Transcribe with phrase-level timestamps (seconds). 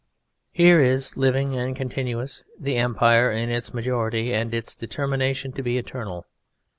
[0.51, 5.77] Here is, living and continuous, the Empire in its majority and its determination to be
[5.77, 6.25] eternal.